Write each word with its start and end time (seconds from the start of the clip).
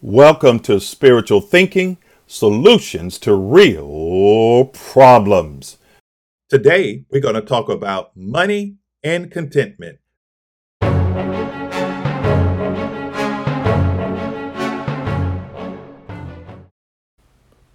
Welcome 0.00 0.60
to 0.60 0.78
Spiritual 0.78 1.40
Thinking 1.40 1.98
Solutions 2.28 3.18
to 3.18 3.34
Real 3.34 4.66
Problems. 4.66 5.78
Today, 6.48 7.04
we're 7.10 7.20
going 7.20 7.34
to 7.34 7.40
talk 7.40 7.68
about 7.68 8.16
money 8.16 8.76
and 9.02 9.28
contentment. 9.28 9.98
The 10.80 10.86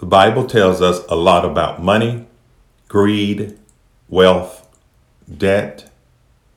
Bible 0.00 0.46
tells 0.48 0.82
us 0.82 1.04
a 1.08 1.14
lot 1.14 1.44
about 1.44 1.80
money, 1.80 2.26
greed, 2.88 3.56
wealth, 4.08 4.66
debt, 5.32 5.88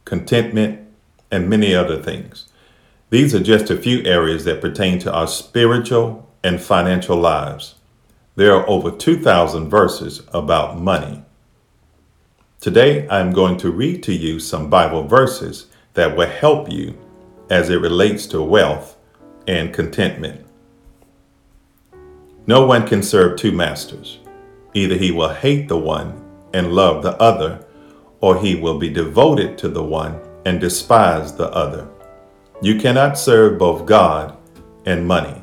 contentment, 0.05 0.87
and 1.29 1.47
many 1.47 1.75
other 1.75 2.01
things. 2.01 2.47
These 3.11 3.35
are 3.35 3.43
just 3.43 3.69
a 3.69 3.75
few 3.75 4.05
areas 4.05 4.45
that 4.45 4.61
pertain 4.61 4.97
to 4.99 5.13
our 5.13 5.27
spiritual 5.27 6.29
and 6.45 6.61
financial 6.61 7.17
lives. 7.17 7.75
There 8.37 8.55
are 8.55 8.67
over 8.69 8.89
2,000 8.89 9.69
verses 9.69 10.21
about 10.33 10.79
money. 10.79 11.21
Today, 12.61 13.05
I'm 13.09 13.33
going 13.33 13.57
to 13.57 13.69
read 13.69 14.01
to 14.03 14.13
you 14.13 14.39
some 14.39 14.69
Bible 14.69 15.03
verses 15.03 15.67
that 15.93 16.15
will 16.15 16.29
help 16.29 16.71
you 16.71 16.97
as 17.49 17.69
it 17.69 17.81
relates 17.81 18.27
to 18.27 18.41
wealth 18.41 18.95
and 19.45 19.73
contentment. 19.73 20.45
No 22.47 22.65
one 22.65 22.87
can 22.87 23.03
serve 23.03 23.37
two 23.37 23.51
masters. 23.51 24.19
Either 24.73 24.95
he 24.95 25.11
will 25.11 25.33
hate 25.33 25.67
the 25.67 25.77
one 25.77 26.23
and 26.53 26.71
love 26.71 27.03
the 27.03 27.17
other, 27.17 27.65
or 28.21 28.39
he 28.39 28.55
will 28.55 28.79
be 28.79 28.89
devoted 28.89 29.57
to 29.57 29.67
the 29.67 29.83
one 29.83 30.17
and 30.45 30.61
despise 30.61 31.35
the 31.35 31.49
other. 31.49 31.89
You 32.63 32.79
cannot 32.79 33.17
serve 33.17 33.57
both 33.57 33.87
God 33.87 34.37
and 34.85 35.07
money. 35.07 35.41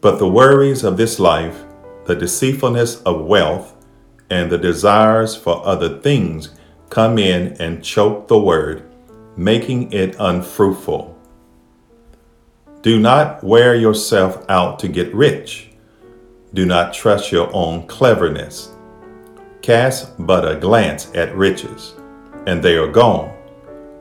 But 0.00 0.18
the 0.18 0.28
worries 0.28 0.82
of 0.82 0.96
this 0.96 1.20
life, 1.20 1.64
the 2.06 2.16
deceitfulness 2.16 3.00
of 3.02 3.24
wealth, 3.24 3.76
and 4.30 4.50
the 4.50 4.58
desires 4.58 5.36
for 5.36 5.64
other 5.64 6.00
things 6.00 6.50
come 6.88 7.18
in 7.18 7.56
and 7.60 7.84
choke 7.84 8.26
the 8.26 8.38
word, 8.38 8.82
making 9.36 9.92
it 9.92 10.16
unfruitful. 10.18 11.16
Do 12.82 12.98
not 12.98 13.44
wear 13.44 13.76
yourself 13.76 14.44
out 14.48 14.80
to 14.80 14.88
get 14.88 15.14
rich. 15.14 15.70
Do 16.52 16.66
not 16.66 16.94
trust 16.94 17.30
your 17.30 17.48
own 17.54 17.86
cleverness. 17.86 18.72
Cast 19.62 20.14
but 20.26 20.50
a 20.50 20.58
glance 20.58 21.14
at 21.14 21.36
riches, 21.36 21.94
and 22.46 22.60
they 22.60 22.74
are 22.74 22.90
gone 22.90 23.36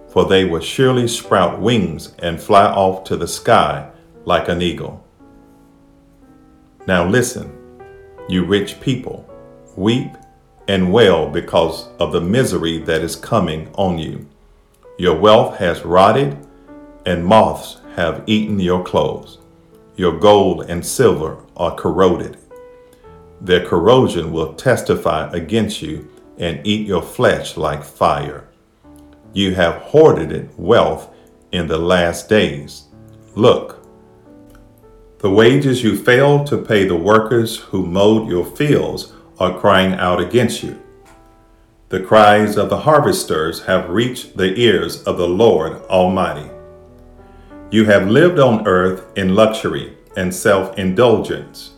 for 0.10 0.26
they 0.26 0.44
will 0.44 0.60
surely 0.60 1.08
sprout 1.08 1.60
wings 1.60 2.14
and 2.20 2.42
fly 2.42 2.66
off 2.66 3.04
to 3.06 3.16
the 3.16 3.28
sky 3.28 3.90
like 4.26 4.50
an 4.50 4.62
eagle. 4.62 5.06
Now 6.88 7.08
listen, 7.08 7.56
you 8.28 8.44
rich 8.44 8.80
people, 8.82 9.30
weep 9.76 10.12
and 10.68 10.92
wail 10.92 11.30
because 11.30 11.88
of 12.00 12.12
the 12.12 12.22
misery 12.22 12.80
that 12.80 13.02
is 13.02 13.16
coming 13.16 13.70
on 13.76 13.98
you. 13.98 14.28
Your 14.98 15.18
wealth 15.18 15.58
has 15.58 15.86
rotted, 15.86 16.38
and 17.06 17.26
moths 17.26 17.78
have 17.96 18.24
eaten 18.28 18.60
your 18.60 18.84
clothes. 18.84 19.40
Your 19.96 20.20
gold 20.20 20.70
and 20.70 20.86
silver 20.86 21.44
are 21.58 21.76
corroded. 21.76 22.38
Their 23.42 23.66
corrosion 23.66 24.32
will 24.32 24.54
testify 24.54 25.32
against 25.32 25.82
you 25.82 26.08
and 26.38 26.66
eat 26.66 26.86
your 26.86 27.02
flesh 27.02 27.58
like 27.58 27.84
fire. 27.84 28.48
You 29.34 29.54
have 29.56 29.76
hoarded 29.76 30.32
it 30.32 30.50
wealth 30.58 31.14
in 31.52 31.68
the 31.68 31.78
last 31.78 32.30
days. 32.30 32.86
Look, 33.36 33.86
the 35.20 35.30
wages 35.30 35.84
you 35.84 35.98
failed 35.98 36.48
to 36.48 36.58
pay 36.58 36.86
the 36.86 36.96
workers 36.96 37.58
who 37.58 37.86
mowed 37.86 38.28
your 38.28 38.46
fields 38.46 39.14
are 39.40 39.60
crying 39.60 39.94
out 39.94 40.20
against 40.20 40.64
you. 40.64 40.82
The 41.90 42.00
cries 42.00 42.58
of 42.58 42.70
the 42.70 42.80
harvesters 42.80 43.64
have 43.64 43.90
reached 43.90 44.38
the 44.38 44.58
ears 44.60 45.04
of 45.04 45.18
the 45.18 45.28
Lord 45.28 45.82
Almighty. 45.86 46.50
You 47.72 47.86
have 47.86 48.08
lived 48.08 48.40
on 48.40 48.68
earth 48.68 49.12
in 49.16 49.36
luxury 49.36 49.98
and 50.18 50.34
self 50.34 50.78
indulgence. 50.78 51.72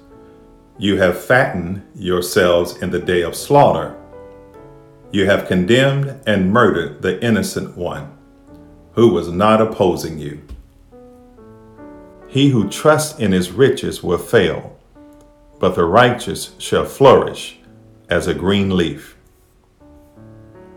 You 0.78 0.97
have 0.97 1.22
fattened 1.23 1.85
yourselves 1.95 2.81
in 2.81 2.91
the 2.91 3.00
day 3.00 3.22
of 3.22 3.35
slaughter 3.35 4.00
you 5.11 5.25
have 5.25 5.47
condemned 5.47 6.22
and 6.25 6.51
murdered 6.51 7.01
the 7.01 7.22
innocent 7.23 7.75
one 7.75 8.09
who 8.94 9.09
was 9.09 9.27
not 9.27 9.61
opposing 9.61 10.17
you. 10.17 10.41
He 12.27 12.49
who 12.49 12.69
trusts 12.69 13.19
in 13.19 13.33
his 13.33 13.51
riches 13.51 14.01
will 14.01 14.17
fail, 14.17 14.77
but 15.59 15.75
the 15.75 15.83
righteous 15.83 16.55
shall 16.57 16.85
flourish 16.85 17.59
as 18.09 18.27
a 18.27 18.33
green 18.33 18.75
leaf. 18.75 19.17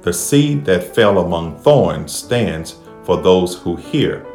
The 0.02 0.12
seed 0.12 0.64
that 0.64 0.94
fell 0.94 1.18
among 1.18 1.58
thorns 1.58 2.12
stands 2.12 2.76
for 3.04 3.20
those 3.22 3.54
who 3.54 3.76
hear, 3.76 4.26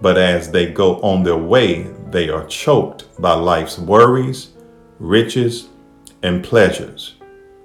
but 0.00 0.18
as 0.18 0.50
they 0.50 0.66
go 0.66 1.00
on 1.00 1.22
their 1.22 1.36
way, 1.36 1.84
they 2.10 2.28
are 2.28 2.46
choked 2.46 3.04
by 3.20 3.34
life's 3.34 3.78
worries, 3.78 4.50
riches, 4.98 5.68
and 6.22 6.44
pleasures 6.44 7.14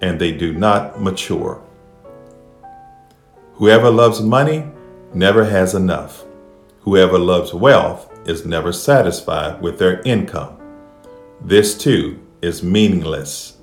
and 0.02 0.20
they 0.20 0.32
do 0.32 0.54
not 0.54 1.02
mature. 1.02 1.62
Whoever 3.54 3.90
loves 3.90 4.22
money 4.22 4.66
never 5.14 5.46
has 5.46 5.74
enough. 5.74 6.24
Whoever 6.82 7.18
loves 7.18 7.54
wealth 7.54 8.12
is 8.28 8.46
never 8.46 8.72
satisfied 8.72 9.62
with 9.62 9.80
their 9.80 10.02
income. 10.02 10.58
This 11.42 11.78
too 11.78 12.20
is 12.42 12.64
meaningless. 12.64 13.58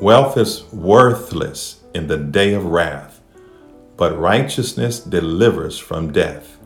Wealth 0.00 0.36
is 0.36 0.64
worthless 0.72 1.82
in 1.94 2.06
the 2.06 2.16
day 2.16 2.54
of 2.54 2.64
wrath, 2.64 3.20
but 3.96 4.18
righteousness 4.18 5.00
delivers 5.00 5.78
from 5.78 6.12
death. 6.12 6.58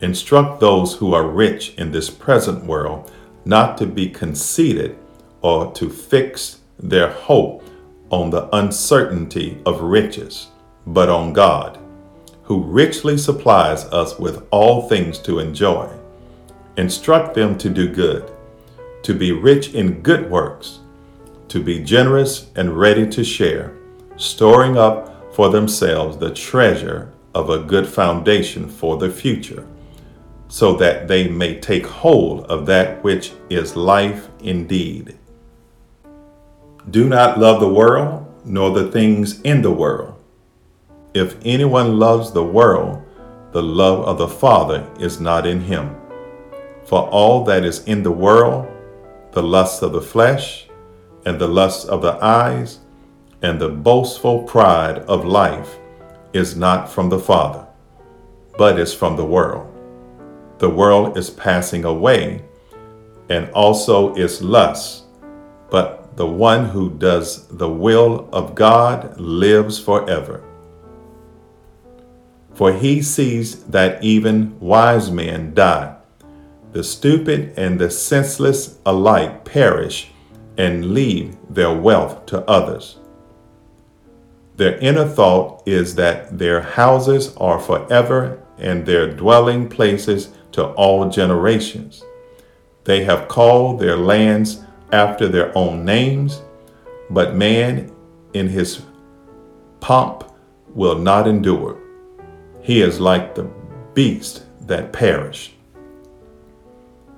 Instruct 0.00 0.60
those 0.60 0.94
who 0.94 1.14
are 1.14 1.26
rich 1.26 1.74
in 1.76 1.92
this 1.92 2.10
present 2.10 2.64
world 2.64 3.10
not 3.44 3.78
to 3.78 3.86
be 3.86 4.08
conceited 4.08 4.98
or 5.42 5.72
to 5.72 5.90
fix 5.90 6.60
their 6.78 7.10
hope 7.10 7.64
on 8.10 8.30
the 8.30 8.48
uncertainty 8.56 9.58
of 9.66 9.80
riches, 9.80 10.48
but 10.86 11.08
on 11.08 11.32
God, 11.32 11.78
who 12.44 12.62
richly 12.62 13.16
supplies 13.16 13.84
us 13.86 14.18
with 14.18 14.46
all 14.50 14.88
things 14.88 15.18
to 15.20 15.38
enjoy. 15.38 15.88
Instruct 16.76 17.34
them 17.34 17.56
to 17.58 17.68
do 17.68 17.88
good, 17.88 18.30
to 19.02 19.14
be 19.14 19.32
rich 19.32 19.74
in 19.74 20.00
good 20.02 20.30
works, 20.30 20.80
to 21.48 21.62
be 21.62 21.82
generous 21.82 22.50
and 22.56 22.78
ready 22.78 23.08
to 23.10 23.24
share, 23.24 23.74
storing 24.16 24.76
up 24.76 25.34
for 25.34 25.48
themselves 25.48 26.16
the 26.18 26.32
treasure 26.32 27.12
of 27.34 27.50
a 27.50 27.58
good 27.58 27.86
foundation 27.86 28.68
for 28.68 28.96
the 28.96 29.10
future, 29.10 29.66
so 30.48 30.74
that 30.74 31.08
they 31.08 31.28
may 31.28 31.58
take 31.58 31.86
hold 31.86 32.44
of 32.44 32.66
that 32.66 33.02
which 33.02 33.32
is 33.48 33.74
life 33.76 34.28
indeed. 34.40 35.16
Do 36.90 37.08
not 37.08 37.38
love 37.38 37.60
the 37.60 37.72
world, 37.72 38.26
nor 38.44 38.70
the 38.70 38.90
things 38.90 39.40
in 39.42 39.62
the 39.62 39.70
world. 39.70 40.14
If 41.14 41.36
anyone 41.44 41.98
loves 41.98 42.32
the 42.32 42.42
world, 42.42 43.00
the 43.52 43.62
love 43.62 44.00
of 44.00 44.18
the 44.18 44.28
Father 44.28 44.84
is 44.98 45.20
not 45.20 45.46
in 45.46 45.60
him. 45.60 45.94
For 46.84 47.08
all 47.08 47.44
that 47.44 47.64
is 47.64 47.84
in 47.84 48.02
the 48.02 48.10
world, 48.10 48.66
the 49.30 49.42
lust 49.42 49.82
of 49.82 49.92
the 49.92 50.00
flesh, 50.00 50.66
and 51.24 51.38
the 51.38 51.46
lust 51.46 51.88
of 51.88 52.02
the 52.02 52.18
eyes, 52.24 52.80
and 53.42 53.60
the 53.60 53.68
boastful 53.68 54.42
pride 54.42 54.98
of 55.06 55.24
life, 55.24 55.78
is 56.32 56.56
not 56.56 56.90
from 56.90 57.10
the 57.10 57.18
Father, 57.18 57.64
but 58.58 58.78
is 58.80 58.92
from 58.92 59.16
the 59.16 59.24
world. 59.24 59.68
The 60.58 60.70
world 60.70 61.16
is 61.16 61.30
passing 61.30 61.84
away, 61.84 62.42
and 63.28 63.50
also 63.50 64.14
its 64.14 64.42
lusts, 64.42 65.04
but 65.70 66.01
the 66.16 66.26
one 66.26 66.66
who 66.66 66.90
does 66.90 67.46
the 67.48 67.68
will 67.68 68.28
of 68.32 68.54
God 68.54 69.18
lives 69.18 69.78
forever. 69.78 70.44
For 72.54 72.72
he 72.72 73.02
sees 73.02 73.64
that 73.64 74.02
even 74.04 74.58
wise 74.60 75.10
men 75.10 75.54
die. 75.54 75.96
The 76.72 76.84
stupid 76.84 77.54
and 77.56 77.78
the 77.78 77.90
senseless 77.90 78.78
alike 78.84 79.44
perish 79.44 80.10
and 80.56 80.92
leave 80.92 81.36
their 81.48 81.74
wealth 81.74 82.26
to 82.26 82.42
others. 82.48 82.98
Their 84.56 84.76
inner 84.78 85.08
thought 85.08 85.62
is 85.66 85.94
that 85.94 86.38
their 86.38 86.60
houses 86.60 87.34
are 87.36 87.58
forever 87.58 88.42
and 88.58 88.84
their 88.84 89.10
dwelling 89.10 89.68
places 89.68 90.30
to 90.52 90.66
all 90.66 91.08
generations. 91.08 92.04
They 92.84 93.04
have 93.04 93.28
called 93.28 93.80
their 93.80 93.96
lands 93.96 94.62
after 94.92 95.26
their 95.26 95.56
own 95.56 95.84
names, 95.84 96.42
but 97.10 97.34
man 97.34 97.90
in 98.34 98.48
his 98.48 98.82
pomp 99.80 100.24
will 100.74 100.98
not 100.98 101.26
endure. 101.26 101.78
He 102.60 102.80
is 102.80 103.00
like 103.00 103.34
the 103.34 103.50
beast 103.94 104.44
that 104.62 104.92
perish. 104.92 105.54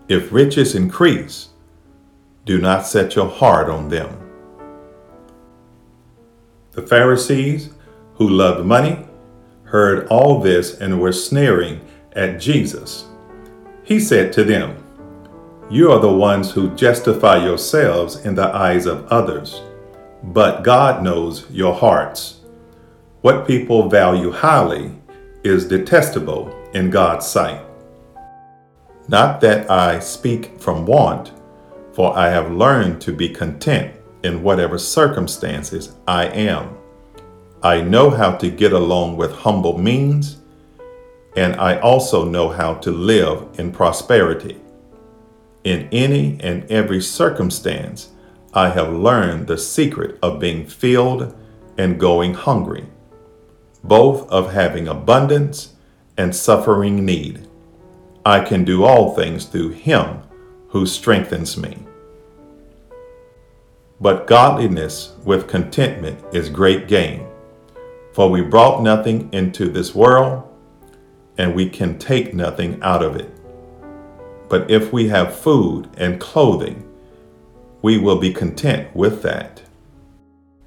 If 0.09 0.33
riches 0.33 0.75
increase, 0.75 1.49
do 2.45 2.61
not 2.61 2.87
set 2.87 3.17
your 3.17 3.29
heart 3.29 3.69
on 3.69 3.89
them. 3.89 4.21
The 6.73 6.83
Pharisees, 6.83 7.71
who 8.15 8.29
loved 8.29 8.67
money, 8.67 9.07
heard 9.65 10.07
all 10.09 10.41
this 10.41 10.79
and 10.79 11.01
were 11.01 11.13
sneering 11.13 11.81
at 12.13 12.41
Jesus. 12.41 13.07
He 13.83 13.99
said 13.99 14.33
to 14.35 14.45
them, 14.45 14.84
You 15.71 15.91
are 15.93 15.99
the 15.99 16.13
ones 16.13 16.51
who 16.51 16.75
justify 16.77 17.43
yourselves 17.43 18.27
in 18.27 18.35
the 18.35 18.55
eyes 18.55 18.85
of 18.85 19.07
others, 19.07 19.63
but 20.23 20.63
God 20.63 21.03
knows 21.03 21.51
your 21.51 21.73
hearts. 21.73 22.41
What 23.23 23.47
people 23.47 23.89
value 23.89 24.31
highly 24.31 24.93
is 25.43 25.67
detestable 25.67 26.55
in 26.75 26.91
God's 26.91 27.27
sight. 27.27 27.63
Not 29.09 29.41
that 29.41 29.71
I 29.71 30.01
speak 30.01 30.61
from 30.61 30.85
want, 30.85 31.33
for 31.95 32.15
I 32.15 32.29
have 32.29 32.53
learned 32.53 33.01
to 33.01 33.13
be 33.13 33.31
content 33.31 33.95
in 34.23 34.43
whatever 34.43 34.77
circumstances 34.77 35.97
I 36.07 36.27
am. 36.27 36.77
I 37.63 37.81
know 37.81 38.11
how 38.11 38.33
to 38.37 38.51
get 38.51 38.75
along 38.75 39.17
with 39.17 39.33
humble 39.33 39.79
means, 39.79 40.43
and 41.37 41.57
I 41.57 41.81
also 41.81 42.23
know 42.23 42.51
how 42.51 42.75
to 42.75 42.91
live 42.91 43.49
in 43.59 43.73
prosperity. 43.73 44.61
In 45.65 45.89
any 45.91 46.39
and 46.41 46.71
every 46.71 47.01
circumstance, 47.01 48.11
I 48.53 48.69
have 48.69 48.93
learned 48.93 49.47
the 49.47 49.57
secret 49.57 50.19
of 50.23 50.39
being 50.39 50.67
filled 50.67 51.35
and 51.79 51.99
going 51.99 52.35
hungry, 52.35 52.87
both 53.83 54.29
of 54.31 54.53
having 54.53 54.87
abundance 54.87 55.75
and 56.19 56.37
suffering 56.37 57.05
need. 57.05 57.49
I 58.27 58.41
can 58.41 58.65
do 58.65 58.85
all 58.85 59.15
things 59.15 59.47
through 59.47 59.71
Him 59.71 60.19
who 60.69 60.87
strengthens 60.87 61.57
me. 61.57 61.79
But 64.01 64.27
godliness 64.27 65.15
with 65.25 65.49
contentment 65.49 66.23
is 66.35 66.51
great 66.51 66.89
gain. 66.89 67.27
For 68.13 68.31
we 68.31 68.43
brought 68.43 68.83
nothing 68.83 69.29
into 69.33 69.69
this 69.69 69.95
world, 69.95 70.43
and 71.39 71.55
we 71.55 71.69
can 71.69 71.99
take 71.99 72.35
nothing 72.35 72.81
out 72.83 73.03
of 73.03 73.17
it. 73.17 73.34
But 74.49 74.71
if 74.71 74.93
we 74.93 75.09
have 75.09 75.37
food 75.37 75.89
and 75.97 76.21
clothing, 76.21 76.89
we 77.83 77.99
will 77.99 78.19
be 78.19 78.33
content 78.33 78.95
with 78.95 79.23
that. 79.23 79.63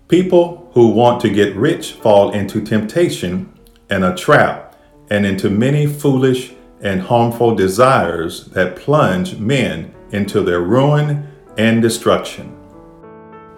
People 0.08 0.70
who 0.74 0.90
want 0.90 1.20
to 1.22 1.30
get 1.30 1.56
rich 1.56 1.94
fall 1.94 2.32
into 2.32 2.62
temptation 2.62 3.54
and 3.90 4.06
a 4.06 4.16
trap 4.16 4.76
and 5.10 5.26
into 5.26 5.50
many 5.50 5.88
foolish 5.88 6.54
and 6.82 7.02
harmful 7.02 7.56
desires 7.56 8.46
that 8.48 8.76
plunge 8.76 9.38
men 9.38 9.94
into 10.12 10.42
their 10.42 10.62
ruin 10.62 11.28
and 11.58 11.82
destruction. 11.82 12.56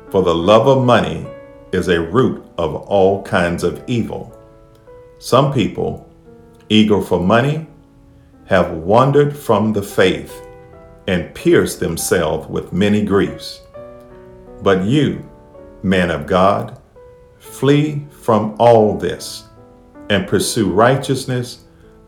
For 0.10 0.24
the 0.24 0.34
love 0.34 0.68
of 0.68 0.86
money 0.86 1.28
is 1.72 1.88
a 1.88 2.02
root 2.02 2.44
of 2.58 2.76
all 2.76 3.22
kinds 3.24 3.64
of 3.64 3.84
evil. 3.88 4.36
Some 5.20 5.54
people, 5.54 6.10
eager 6.70 7.02
for 7.02 7.20
money, 7.20 7.68
have 8.50 8.72
wandered 8.72 9.38
from 9.38 9.72
the 9.74 9.84
faith 9.84 10.44
and 11.08 11.36
pierced 11.36 11.80
themselves 11.80 12.48
with 12.50 12.74
many 12.74 13.06
griefs. 13.06 13.62
But 14.64 14.86
you, 14.86 15.24
man 15.84 16.10
of 16.10 16.26
God, 16.26 16.82
flee 17.38 18.08
from 18.10 18.56
all 18.58 18.98
this 18.98 19.44
and 20.10 20.28
pursue 20.28 20.72
righteousness, 20.72 21.66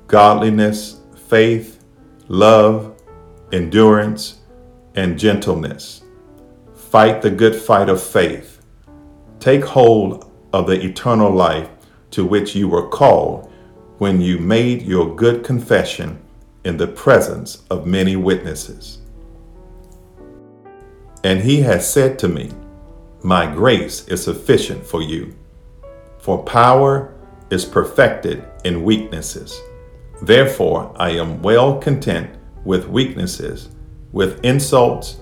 godliness, 0.07 1.01
faith, 1.27 1.83
love, 2.27 2.99
endurance, 3.51 4.39
and 4.95 5.19
gentleness. 5.19 6.01
Fight 6.73 7.21
the 7.21 7.29
good 7.29 7.55
fight 7.55 7.87
of 7.87 8.01
faith. 8.01 8.63
Take 9.39 9.63
hold 9.63 10.31
of 10.53 10.65
the 10.65 10.83
eternal 10.83 11.31
life 11.31 11.69
to 12.09 12.25
which 12.25 12.55
you 12.55 12.67
were 12.67 12.87
called 12.87 13.53
when 13.99 14.19
you 14.19 14.39
made 14.39 14.81
your 14.81 15.15
good 15.15 15.43
confession 15.43 16.17
in 16.63 16.77
the 16.77 16.87
presence 16.87 17.63
of 17.69 17.85
many 17.85 18.15
witnesses. 18.15 18.99
And 21.23 21.39
he 21.39 21.61
has 21.61 21.91
said 21.91 22.17
to 22.19 22.27
me, 22.27 22.51
My 23.23 23.51
grace 23.51 24.07
is 24.07 24.23
sufficient 24.23 24.85
for 24.85 25.01
you, 25.01 25.35
for 26.19 26.43
power 26.43 27.13
is 27.49 27.65
perfected 27.65 28.43
in 28.63 28.83
weaknesses. 28.83 29.59
Therefore, 30.21 30.93
I 30.97 31.11
am 31.11 31.41
well 31.41 31.79
content 31.79 32.29
with 32.63 32.87
weaknesses, 32.87 33.69
with 34.11 34.43
insults, 34.43 35.17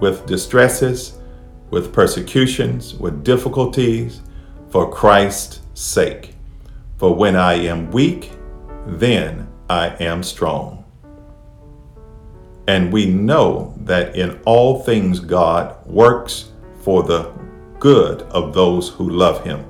with 0.00 0.26
distresses, 0.26 1.18
with 1.70 1.92
persecutions, 1.92 2.94
with 2.94 3.24
difficulties, 3.24 4.22
for 4.70 4.90
Christ's 4.90 5.60
sake. 5.74 6.34
For 6.96 7.14
when 7.14 7.36
I 7.36 7.54
am 7.54 7.90
weak, 7.90 8.32
then 8.86 9.48
I 9.70 9.88
am 10.00 10.22
strong. 10.22 10.84
And 12.66 12.92
we 12.92 13.06
know 13.06 13.74
that 13.78 14.16
in 14.16 14.40
all 14.44 14.82
things 14.82 15.20
God 15.20 15.86
works 15.86 16.52
for 16.82 17.02
the 17.02 17.32
good 17.78 18.22
of 18.22 18.54
those 18.54 18.88
who 18.88 19.08
love 19.08 19.44
Him, 19.44 19.64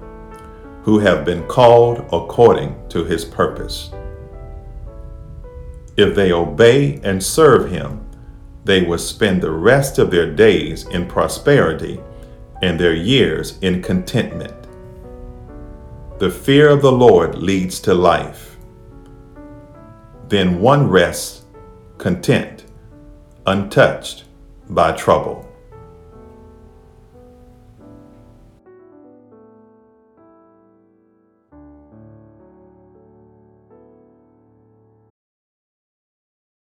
who 0.83 0.99
have 0.99 1.25
been 1.25 1.47
called 1.47 1.99
according 2.13 2.77
to 2.91 3.05
His 3.05 3.25
purpose. 3.25 3.91
If 5.97 6.15
they 6.15 6.33
obey 6.33 7.01
and 7.03 7.23
serve 7.23 7.71
Him, 7.71 8.09
they 8.65 8.83
will 8.83 8.99
spend 8.99 9.43
the 9.43 9.51
rest 9.51 9.99
of 9.99 10.11
their 10.11 10.33
days 10.33 10.87
in 10.89 11.07
prosperity 11.07 12.01
and 12.63 12.79
their 12.79 12.95
years 12.95 13.59
in 13.63 13.83
contentment. 13.83 14.55
The 16.19 16.31
fear 16.31 16.69
of 16.69 16.83
the 16.83 16.93
Lord 16.93 17.37
leads 17.37 17.81
to 17.81 17.95
life. 17.95 18.58
Then 20.29 20.61
one 20.61 20.89
rests 20.89 21.47
content, 21.97 22.65
untouched 23.47 24.25
by 24.69 24.93
trouble. 24.93 25.48